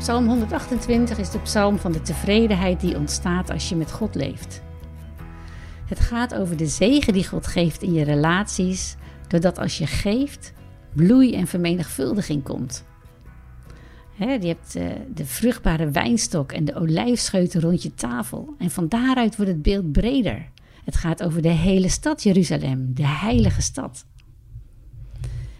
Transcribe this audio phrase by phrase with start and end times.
[0.00, 4.62] Psalm 128 is de psalm van de tevredenheid die ontstaat als je met God leeft.
[5.86, 8.96] Het gaat over de zegen die God geeft in je relaties,
[9.28, 10.52] doordat als je geeft,
[10.94, 12.84] bloei en vermenigvuldiging komt.
[14.16, 14.84] je hebt uh,
[15.14, 18.54] de vruchtbare wijnstok en de olijfscheuten rond je tafel.
[18.58, 20.48] En van daaruit wordt het beeld breder.
[20.84, 24.06] Het gaat over de hele stad Jeruzalem, de heilige stad.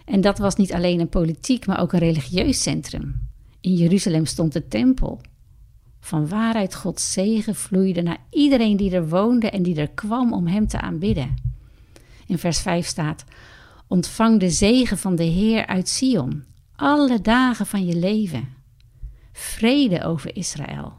[0.04, 3.29] En dat was niet alleen een politiek, maar ook een religieus centrum.
[3.60, 5.20] In Jeruzalem stond de tempel.
[6.00, 10.46] Van waaruit Gods zegen vloeide naar iedereen die er woonde en die er kwam om
[10.46, 11.34] hem te aanbidden.
[12.26, 13.24] In vers 5 staat:
[13.86, 16.44] Ontvang de zegen van de Heer uit Sion,
[16.76, 18.48] alle dagen van je leven.
[19.32, 20.92] Vrede over Israël.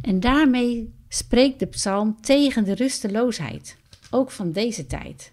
[0.00, 3.76] En daarmee spreekt de psalm tegen de rusteloosheid,
[4.10, 5.32] ook van deze tijd.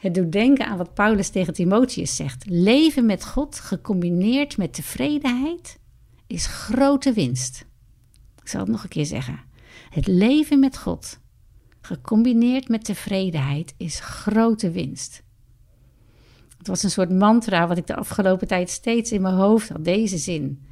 [0.00, 2.44] Het doet denken aan wat Paulus tegen Timotheus zegt.
[2.48, 5.78] Leven met God gecombineerd met tevredenheid
[6.26, 7.66] is grote winst.
[8.42, 9.40] Ik zal het nog een keer zeggen.
[9.90, 11.18] Het leven met God
[11.80, 15.22] gecombineerd met tevredenheid is grote winst.
[16.58, 19.84] Het was een soort mantra wat ik de afgelopen tijd steeds in mijn hoofd had,
[19.84, 20.66] deze zin.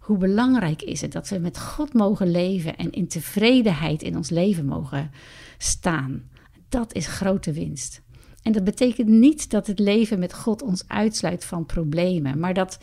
[0.00, 4.30] Hoe belangrijk is het dat we met God mogen leven en in tevredenheid in ons
[4.30, 5.10] leven mogen
[5.58, 6.30] staan?
[6.68, 8.02] Dat is grote winst.
[8.42, 12.78] En dat betekent niet dat het leven met God ons uitsluit van problemen, maar dat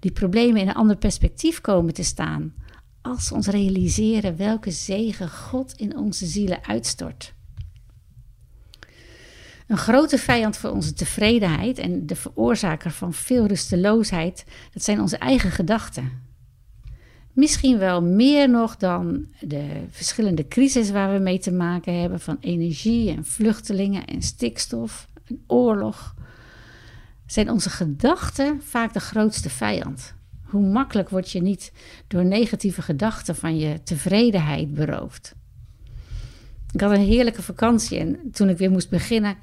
[0.00, 2.54] die problemen in een ander perspectief komen te staan.
[3.02, 7.34] Als we ons realiseren welke zegen God in onze zielen uitstort.
[9.66, 15.16] Een grote vijand voor onze tevredenheid en de veroorzaker van veel rusteloosheid, dat zijn onze
[15.16, 16.29] eigen gedachten.
[17.40, 22.36] Misschien wel meer nog dan de verschillende crises waar we mee te maken hebben, van
[22.40, 26.14] energie en vluchtelingen en stikstof en oorlog.
[27.26, 30.14] Zijn onze gedachten vaak de grootste vijand?
[30.42, 31.72] Hoe makkelijk word je niet
[32.06, 35.34] door negatieve gedachten van je tevredenheid beroofd?
[36.72, 39.36] Ik had een heerlijke vakantie en toen ik weer moest beginnen,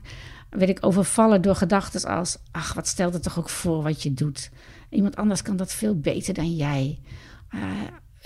[0.50, 4.13] werd ik overvallen door gedachten als: ach, wat stelt het toch ook voor wat je
[4.13, 4.50] doet?
[4.89, 7.00] Iemand anders kan dat veel beter dan jij.
[7.55, 7.71] Uh,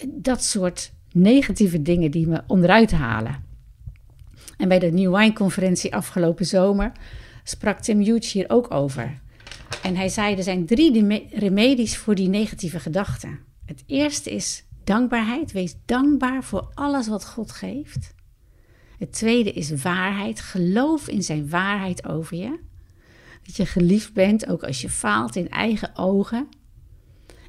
[0.08, 3.44] dat soort negatieve dingen die me onderuit halen.
[4.58, 6.92] En bij de New Wine conferentie afgelopen zomer
[7.44, 9.20] sprak Tim Hughes hier ook over.
[9.84, 13.40] En hij zei: er zijn drie remedies voor die negatieve gedachten.
[13.66, 15.52] Het eerste is dankbaarheid.
[15.52, 18.14] Wees dankbaar voor alles wat God geeft.
[18.98, 20.42] Het tweede is waarheid.
[20.42, 22.60] Geloof in zijn waarheid over je.
[23.44, 26.48] Dat je geliefd bent, ook als je faalt in eigen ogen.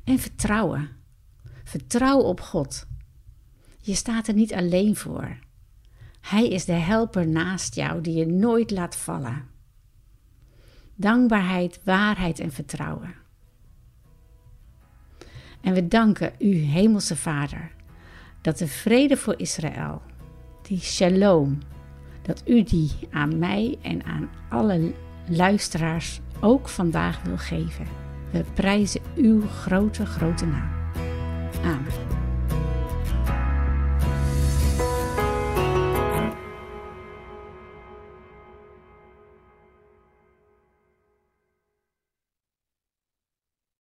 [0.05, 0.89] En vertrouwen.
[1.65, 2.87] Vertrouw op God.
[3.81, 5.39] Je staat er niet alleen voor.
[6.21, 9.45] Hij is de helper naast jou die je nooit laat vallen.
[10.95, 13.15] Dankbaarheid, waarheid en vertrouwen.
[15.61, 17.71] En we danken u, Hemelse Vader,
[18.41, 20.03] dat de vrede voor Israël,
[20.63, 21.59] die shalom,
[22.23, 24.95] dat u die aan mij en aan alle
[25.29, 27.87] luisteraars ook vandaag wil geven.
[28.31, 30.82] We prijzen uw grote, grote naam.
[31.65, 32.22] am.